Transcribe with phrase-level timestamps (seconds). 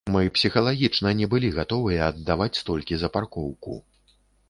[0.13, 3.83] Мы псіхалагічна не былі гатовыя аддаваць столькі за паркоўку.